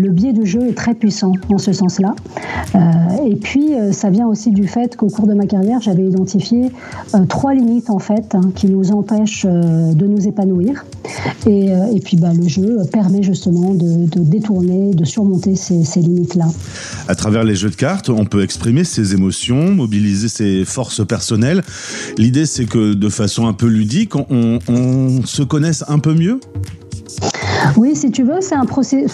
[0.01, 2.15] Le biais du jeu est très puissant en ce sens-là.
[2.73, 2.79] Euh,
[3.29, 6.71] et puis, euh, ça vient aussi du fait qu'au cours de ma carrière, j'avais identifié
[7.13, 10.85] euh, trois limites en fait hein, qui nous empêchent de nous épanouir.
[11.45, 16.47] Et, puis, bah, le jeu permet justement de, détourner, de surmonter ces, limites-là.
[17.07, 21.61] À travers les jeux de cartes, on peut exprimer ses émotions, mobiliser ses forces personnelles.
[22.17, 26.39] L'idée, c'est que de façon un peu ludique, on se connaisse un peu mieux?
[27.77, 29.05] Oui, si tu veux, c'est un procès.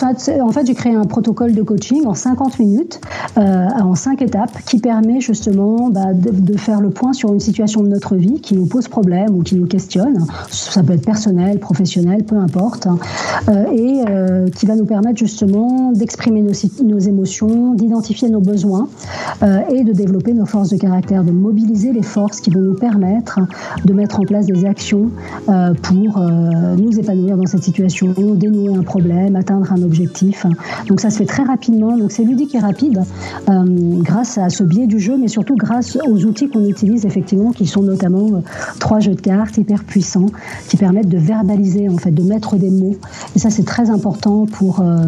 [0.42, 3.00] En fait, j'ai créé un protocole de coaching en 50 minutes,
[3.38, 7.84] euh, en 5 étapes, qui permet justement bah, de, faire le point sur une situation
[7.84, 10.26] de notre vie qui nous pose problème ou qui nous questionne.
[10.50, 12.98] Ça peut être personnel, professionnel, peu importe, hein.
[13.50, 18.88] Euh, et euh, qui va nous permettre justement d'exprimer nos, nos émotions, d'identifier nos besoins
[19.70, 23.40] et de développer nos forces de caractère, de mobiliser les forces qui vont nous permettre
[23.86, 25.10] de mettre en place des actions
[25.46, 26.20] pour
[26.78, 30.46] nous épanouir dans cette situation, dénouer un problème, atteindre un objectif.
[30.88, 33.02] Donc ça se fait très rapidement, donc c'est ludique et rapide
[33.50, 33.64] euh,
[34.02, 37.66] grâce à ce biais du jeu, mais surtout grâce aux outils qu'on utilise effectivement, qui
[37.66, 38.40] sont notamment euh,
[38.80, 40.28] trois jeux de cartes hyper puissants,
[40.70, 42.96] qui permettent de verbaliser en fait, de mettre des mots.
[43.36, 45.06] Et ça c'est très important pour, euh,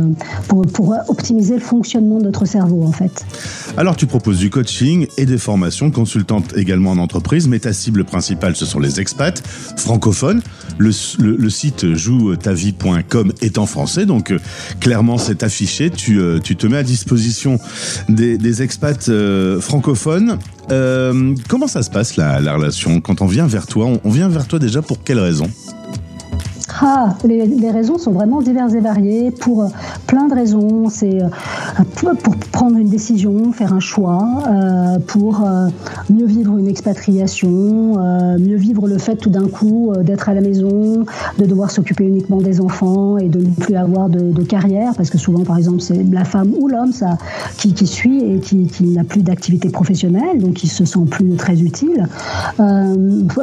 [0.47, 3.25] pour, pour optimiser le fonctionnement de notre cerveau en fait.
[3.77, 8.03] Alors tu proposes du coaching et des formations, consultante également en entreprise, mais ta cible
[8.03, 9.41] principale ce sont les expats
[9.77, 10.41] francophones.
[10.77, 14.39] Le, le- le site joue-ta-vie.com est en français, donc euh,
[14.79, 15.89] clairement c'est affiché.
[15.89, 17.59] Tu, euh, tu te mets à disposition
[18.07, 20.39] des, expats euh, francophones.
[21.47, 23.01] Comment ça se passe la, la relation?
[23.01, 25.49] Quand on vient vers toi on, on vient vers toi déjà pour quelles raisons
[26.81, 29.67] Ah, les, raisons sont vraiment diverses et variées pour euh,
[30.07, 30.89] plein de raisons.
[30.89, 31.27] C'est euh,
[32.23, 35.47] pour, prendre une décision, faire un choix, euh, pour
[36.09, 37.97] mieux vivre une expatriation,
[38.37, 41.05] mieux vivre le fait tout d'un coup d'être à la maison,
[41.37, 45.17] de devoir s'occuper uniquement des enfants et de ne plus avoir de, carrière, parce que
[45.17, 47.17] souvent, par exemple, c'est la femme ou l'homme ça,
[47.57, 52.07] qui, suit et qui, n'a plus d'activité professionnelle, donc qui se sent plus très utile.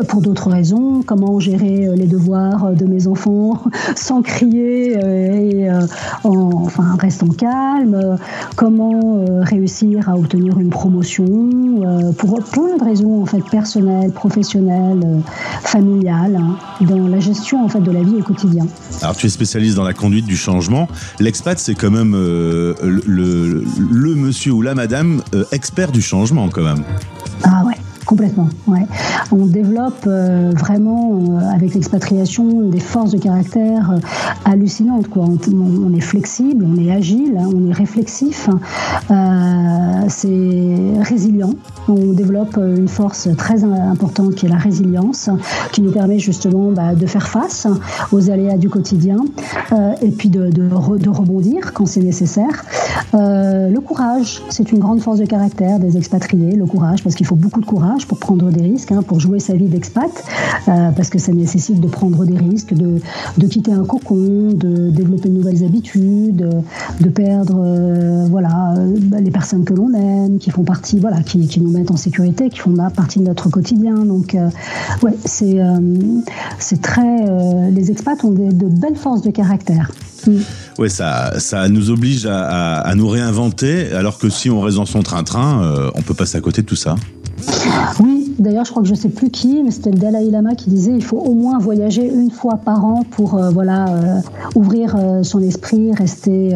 [0.09, 3.16] Pour d'autres raisons, comment gérer les devoirs de mes enfants
[3.97, 5.81] sans crier euh, et euh,
[6.25, 8.17] en, enfin restant calme, euh,
[8.55, 11.27] comment réussir à obtenir une promotion,
[12.19, 15.23] pour plein de raisons en fait personnelles, professionnelles,
[15.63, 18.67] familiales, hein, dans la gestion en fait de la vie au quotidien.
[19.03, 20.89] Alors tu es spécialiste dans la conduite du changement.
[21.21, 26.03] L'expat c'est quand même euh, le, le, le monsieur ou la madame euh, expert du
[26.03, 26.85] changement quand même.
[27.43, 27.75] Ah ouais.
[28.07, 28.87] Complètement, ouais.
[29.33, 33.99] On développe euh, vraiment euh, avec l'expatriation des forces de caractère euh,
[34.45, 35.09] hallucinantes.
[35.09, 35.25] Quoi.
[35.53, 38.49] On, est flexible, on est agile, hein, on est réflexif,
[39.11, 39.15] euh,
[40.07, 41.51] c'est résilient.
[41.89, 45.29] On développe une force très importante qui est la résilience,
[45.73, 47.67] qui nous permet justement bah, de faire face
[48.13, 49.19] aux aléas du quotidien
[50.03, 52.65] et puis de, de, re- de rebondir quand c'est nécessaire.
[53.13, 57.37] Le courage, c'est une grande force de caractère des expatriés, le courage, parce qu'il faut
[57.37, 60.11] beaucoup de courage pour prendre des risques, hein, pour jouer sa vie d'expat,
[60.69, 63.01] euh, parce que ça nécessite de prendre des risques, de,
[63.39, 66.47] de quitter un cocon, de développer de nouvelles habitudes,
[67.01, 71.47] de perdre euh, voilà, euh, les personnes que l'on aime, qui font partie, voilà, qui,
[71.47, 73.95] qui nous mettent en sécurité, qui font partie de notre quotidien.
[73.95, 74.49] Donc, euh,
[75.03, 75.79] ouais, c'est euh,
[76.59, 77.29] c'est très.
[77.29, 79.91] euh, les expats ont de belles forces de caractère.
[80.27, 80.33] Mm.
[80.79, 84.77] Ouais, ça, ça nous oblige à, à- à nous réinventer, alors que si on reste
[84.77, 86.97] dans son train-train, euh, on peut passer à côté de tout ça.
[88.01, 90.71] Oui, d'ailleurs, je crois que je sais plus qui, mais c'était le Dalai Lama qui
[90.71, 94.21] disait il faut au moins voyager une fois par an pour euh, voilà euh,
[94.55, 96.55] ouvrir euh, son esprit, rester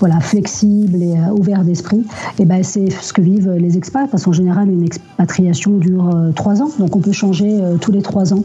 [0.00, 2.04] voilà flexible et ouvert d'esprit.
[2.38, 6.62] Et ben c'est ce que vivent les expats parce qu'en général une expatriation dure trois
[6.62, 8.44] ans, donc on peut changer tous les trois ans.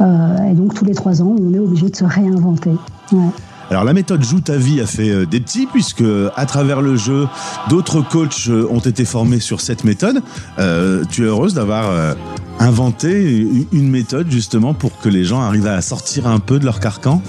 [0.00, 2.72] Et donc tous les trois ans, on est obligé de se réinventer.
[3.72, 6.04] Alors la méthode Joue ta vie a fait euh, des petits puisque
[6.36, 7.26] à travers le jeu,
[7.70, 10.20] d'autres coachs euh, ont été formés sur cette méthode.
[10.58, 12.14] Euh, tu es heureuse d'avoir
[12.58, 16.80] inventé une méthode justement pour que les gens arrivent à sortir un peu de leur
[16.80, 17.22] carcan?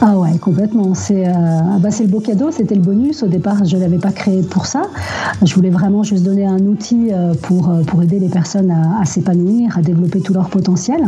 [0.00, 0.94] Ah ouais, complètement.
[0.94, 1.32] C'est euh,
[1.80, 3.22] bah, c'est le beau cadeau, c'était le bonus.
[3.22, 4.82] Au départ, je ne l'avais pas créé pour ça.
[5.42, 9.04] Je voulais vraiment juste donner un outil euh, pour, euh, pour aider les personnes à,
[9.04, 11.00] s'épanouir, à développer tout leur potentiel.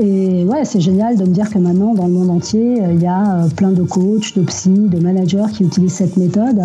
[0.00, 3.06] Et ouais, c'est génial de me dire que maintenant, dans le monde entier, il y
[3.06, 6.60] a plein de coachs, de psy, de managers qui utilisent cette méthode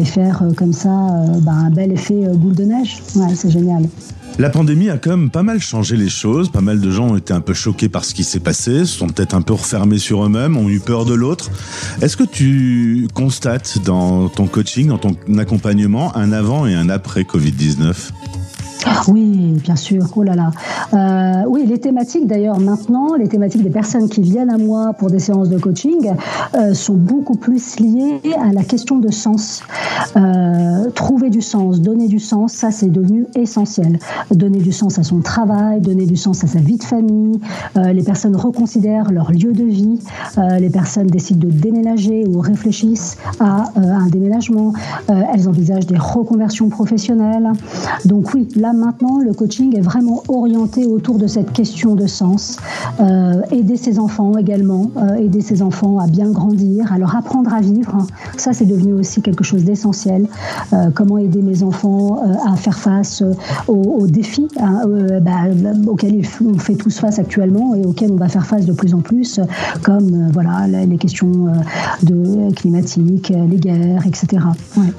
[0.00, 0.90] et faire comme ça
[1.42, 3.02] bah, un bel effet boule de neige.
[3.16, 3.84] Ouais, c'est génial.
[4.36, 6.50] La pandémie a quand même pas mal changé les choses.
[6.50, 8.98] Pas mal de gens ont été un peu choqués par ce qui s'est passé, se
[8.98, 11.50] sont peut-être un peu refermés sur eux-mêmes, ont eu peur de l'autre.
[12.02, 17.22] Est-ce que tu constates dans ton coaching, dans ton accompagnement, un avant et un après
[17.22, 17.94] Covid-19
[19.08, 20.04] Oui, bien sûr.
[20.16, 20.50] Oh là là.
[20.92, 25.10] Euh, oui, les thématiques d'ailleurs maintenant, les thématiques des personnes qui viennent à moi pour
[25.10, 26.12] des séances de coaching
[26.54, 29.62] euh, sont beaucoup plus liées à la question de sens.
[30.16, 33.98] Euh, trouver du sens, donner du sens, ça c'est devenu essentiel.
[34.30, 37.40] Donner du sens à son travail, donner du sens à sa vie de famille.
[37.76, 39.98] Les personnes reconsidèrent leur lieu de vie.
[40.58, 44.72] Les personnes décident de déménager ou réfléchissent à un déménagement.
[45.08, 47.52] Elles envisagent des reconversions professionnelles.
[48.04, 52.56] Donc oui, là maintenant, le coaching est vraiment orienté autour de cette question de sens.
[53.00, 57.52] Euh, aider ses enfants également, euh, aider ses enfants à bien grandir, à leur apprendre
[57.52, 58.06] à vivre.
[58.36, 60.26] Ça, c'est devenu aussi quelque chose d'essentiel.
[60.72, 63.22] Euh, comment aider mes enfants à faire face
[63.68, 64.82] aux, défis hein,
[65.22, 65.32] bah,
[65.86, 69.00] auxquels on fait tous face actuellement et auxquels on va faire face de plus en
[69.00, 69.40] plus,
[69.82, 71.46] comme voilà les questions
[72.02, 74.42] de climatiques, les guerres, etc.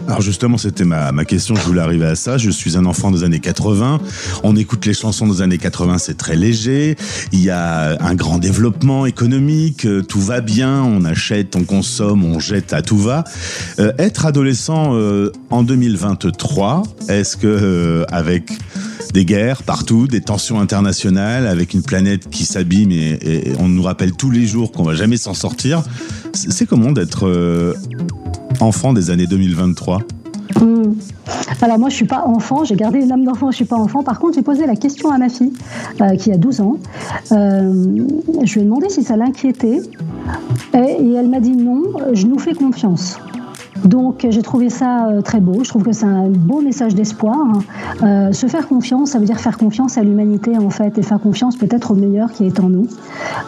[0.07, 2.37] Alors justement, c'était ma, ma question, je voulais arriver à ça.
[2.37, 3.64] Je suis un enfant des années 80.
[4.43, 6.95] On écoute les chansons des années 80, c'est très léger.
[7.31, 12.23] Il y a un grand développement économique, euh, tout va bien, on achète, on consomme,
[12.23, 13.23] on jette à tout va.
[13.79, 18.51] Euh, être adolescent euh, en 2023, est-ce que avec
[19.13, 23.83] des guerres partout, des tensions internationales, avec une planète qui s'abîme et, et on nous
[23.83, 25.81] rappelle tous les jours qu'on va jamais s'en sortir,
[26.33, 27.73] c'est comment d'être
[28.59, 30.01] enfant des années 2023
[30.59, 30.84] Hmm.
[31.61, 34.03] Alors moi je suis pas enfant, j'ai gardé une âme d'enfant, je suis pas enfant.
[34.03, 35.53] Par contre j'ai posé la question à ma fille
[36.01, 36.77] euh, qui a 12 ans.
[37.31, 38.05] Euh,
[38.43, 39.81] je lui ai demandé si ça l'inquiétait
[40.73, 41.83] et, et elle m'a dit non,
[42.13, 43.17] je nous fais confiance.
[43.83, 47.35] Donc j'ai trouvé ça euh, très beau, je trouve que c'est un beau message d'espoir.
[48.03, 51.19] Euh, se faire confiance, ça veut dire faire confiance à l'humanité en fait, et faire
[51.19, 52.87] confiance peut-être au meilleur qui est en nous,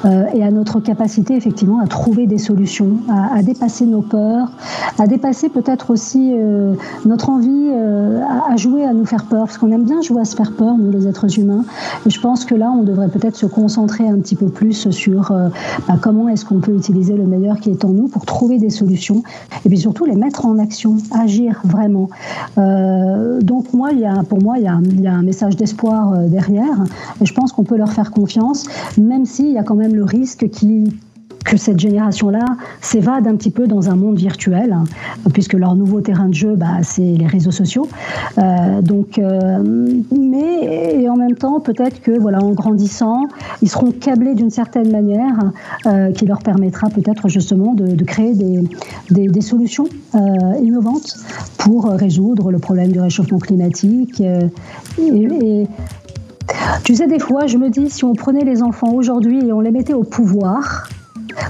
[0.05, 4.51] euh, et à notre capacité effectivement à trouver des solutions, à, dépasser nos peurs,
[4.99, 6.33] à dépasser peut-être aussi
[7.05, 7.69] notre envie
[8.49, 10.77] à, jouer à nous faire peur, parce qu'on aime bien jouer à se faire peur,
[10.77, 11.63] nous les êtres humains.
[12.05, 15.31] Et je pense que là, on devrait peut-être se concentrer un petit peu plus sur
[15.87, 18.69] bah, comment est-ce qu'on peut utiliser le meilleur qui est en nous pour trouver des
[18.69, 19.23] solutions,
[19.65, 22.09] et puis surtout les en action, agir vraiment.
[22.57, 26.27] Euh, donc moi, il y a, pour moi, il y a, un- message d'espoir euh,
[26.27, 26.83] derrière,
[27.21, 28.65] et je pense qu'on peut leur faire confiance,
[28.97, 30.91] même s'il y a quand même le risque qui
[31.45, 32.45] que cette génération-là
[32.81, 34.83] s'évade un petit peu dans un monde virtuel, hein,
[35.33, 37.87] puisque leur nouveau terrain de jeu, bah, c'est les réseaux sociaux.
[38.37, 39.63] Euh, donc, euh,
[40.17, 43.23] mais et en même temps, peut-être que voilà, en grandissant,
[43.61, 45.51] ils seront câblés d'une certaine manière,
[45.85, 48.63] euh, qui leur permettra peut-être justement de, créer des,
[49.09, 49.85] des, solutions
[50.61, 51.15] innovantes
[51.57, 54.21] pour résoudre le problème du réchauffement climatique.
[56.83, 59.61] tu sais, des fois, je me dis, si on prenait les enfants aujourd'hui et on
[59.61, 60.87] les mettait au pouvoir,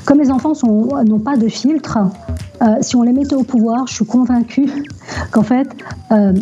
[0.05, 1.97] comme les enfants n'ont pas de filtre,
[2.61, 4.69] euh, si on les mettait au pouvoir, je suis convaincue
[5.31, 5.67] qu'en fait,
[6.11, 6.33] euh,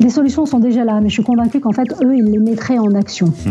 [0.00, 2.78] les solutions sont déjà là, mais je suis convaincue qu'en fait, eux, ils les mettraient
[2.78, 3.32] en action.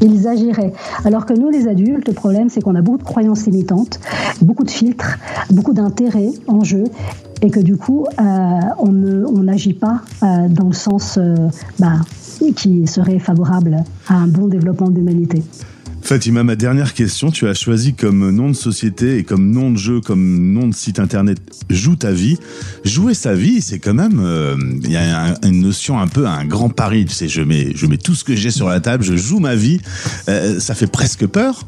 [0.00, 0.72] Ils agiraient.
[1.04, 3.98] Alors que nous, les adultes, le problème, c'est qu'on a beaucoup de croyances limitantes,
[4.40, 5.18] beaucoup de filtres,
[5.50, 6.84] beaucoup d'intérêts en jeu,
[7.42, 8.22] et que du coup, euh,
[8.78, 11.34] on n'agit pas euh, dans le sens euh,
[11.78, 11.96] bah,
[12.54, 13.78] qui serait favorable
[14.08, 15.42] à un bon développement de l'humanité.
[16.02, 19.76] Fatima, ma dernière question, tu as choisi comme nom de société et comme nom de
[19.76, 21.38] jeu, comme nom de site internet
[21.68, 22.38] Joue ta vie.
[22.84, 26.26] Jouer sa vie, c'est quand même, euh, il y a un- une notion un peu,
[26.26, 27.04] un grand pari.
[27.04, 29.38] Tu sais, je mets, je mets tout ce que j'ai sur la table, je joue
[29.38, 29.80] ma vie.
[30.30, 31.66] Euh, ça fait presque peur.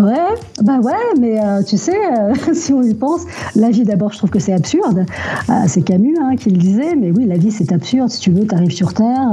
[0.00, 0.14] Ouais,
[0.62, 3.22] bah ouais, mais euh, tu sais, euh, si on y pense,
[3.56, 5.04] la vie d'abord, je trouve que c'est absurde.
[5.48, 8.08] Euh, c'est Camus hein, qui le disait, mais oui, la vie c'est absurde.
[8.08, 9.28] Si tu veux, tu arrives sur Terre,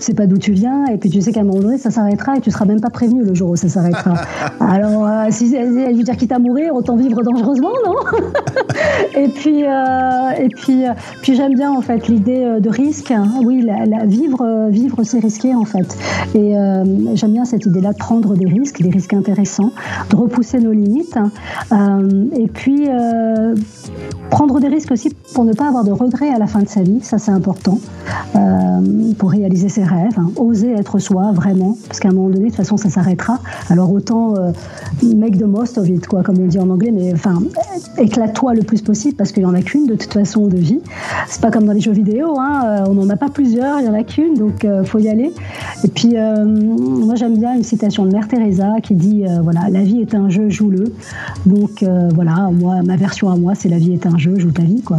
[0.00, 2.36] c'est pas d'où tu viens, et puis tu sais qu'à un moment donné, ça s'arrêtera
[2.36, 4.14] et tu seras même pas prévenu le jour où ça s'arrêtera.
[4.60, 7.94] Alors, si, je veux dire, quitte à mourir, autant vivre dangereusement, non?
[9.16, 10.84] Et puis, et puis,
[11.22, 13.10] puis j'aime bien en fait l'idée de risque.
[13.10, 13.24] hein.
[13.44, 15.96] Oui, la, la- vivre, vivre, c'est risqué en fait.
[16.34, 16.54] Et
[17.14, 19.72] j'aime bien cette idée-là de prendre des risques, des risques intéressants,
[20.16, 21.18] repousser nos limites.
[21.72, 23.54] Euh, et puis euh,
[24.30, 26.82] prendre des risques aussi pour ne pas avoir de regrets à la fin de sa
[26.82, 27.78] vie, ça c'est important,
[28.36, 30.30] euh, pour réaliser ses rêves, hein.
[30.36, 33.38] oser être soi vraiment, parce qu'à un moment donné, de toute façon, ça s'arrêtera.
[33.70, 34.34] Alors autant
[35.02, 37.38] make the most of it, quoi, comme on dit en anglais, mais enfin,
[37.98, 40.80] éclate-toi le plus possible, parce qu'il y en a qu'une de toute façon de vie.
[41.28, 43.88] C'est pas comme dans les jeux vidéo, hein, on n'en a pas plusieurs, il y
[43.88, 45.32] en a qu'une, donc euh, faut y aller.
[45.84, 50.00] Et puis, moi j'aime bien une citation de Mère Teresa qui dit, voilà, la vie
[50.00, 50.84] est un jeu, joue-le.
[51.46, 54.52] Donc euh, voilà, moi, ma version à moi, c'est la vie est un jeu, joue
[54.52, 54.98] ta vie, quoi.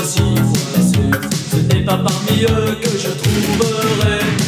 [0.00, 1.20] voisés.
[1.50, 4.39] Ce n'est pas parmi eux que je trouverai.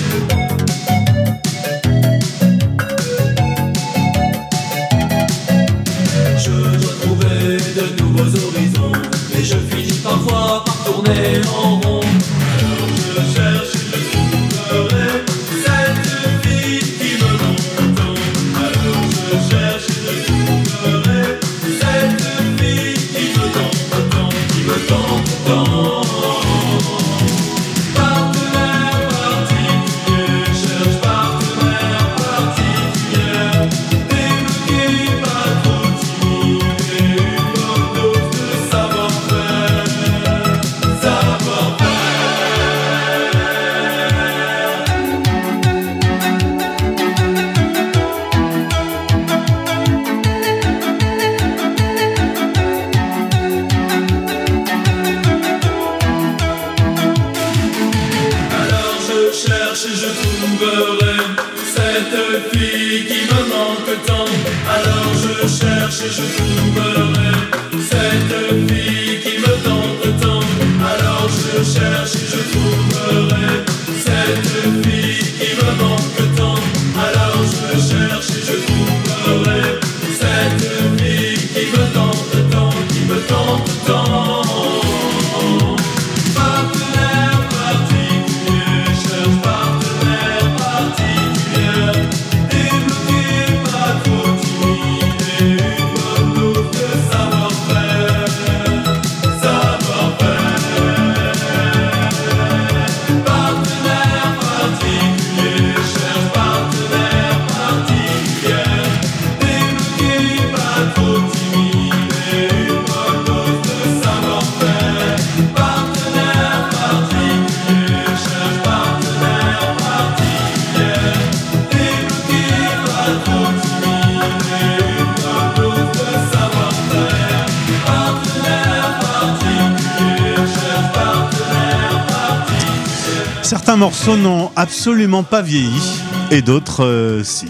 [133.82, 135.82] Morceaux n'ont absolument pas vieilli
[136.30, 137.46] et d'autres, euh, si.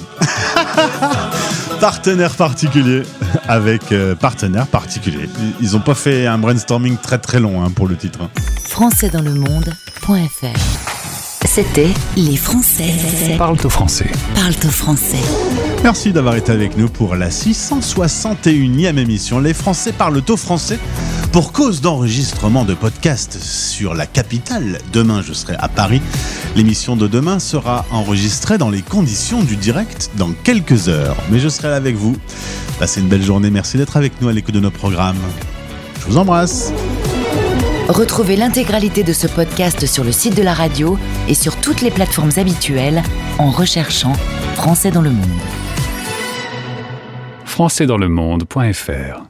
[1.81, 3.03] partenaire particulier
[3.49, 5.29] avec euh, partenaire particulier.
[5.61, 8.21] Ils n'ont pas fait un brainstorming très très long hein, pour le titre.
[8.23, 8.31] hein.
[8.67, 10.59] françaisdanslemonde.fr
[11.45, 12.95] C'était Les Français
[13.37, 14.11] Parle au français.
[14.35, 15.21] parlent au français.
[15.85, 19.39] Merci d'avoir été avec nous pour la 661e émission.
[19.39, 20.79] Les Français parlent au français.
[21.33, 26.03] Pour cause d'enregistrement de podcast sur la capitale, demain je serai à Paris.
[26.57, 31.17] L'émission de demain sera enregistrée dans les conditions du direct dans quelques heures.
[31.31, 32.15] Mais je serai là avec vous.
[32.79, 33.51] Passez une belle journée.
[33.51, 35.17] Merci d'être avec nous à l'écoute de nos programmes.
[36.01, 36.71] Je vous embrasse.
[37.89, 41.91] Retrouvez l'intégralité de ce podcast sur le site de la radio et sur toutes les
[41.91, 43.03] plateformes habituelles
[43.39, 44.13] en recherchant
[44.55, 45.41] Français dans le monde.
[47.47, 49.23] françaisdanslemonde.fr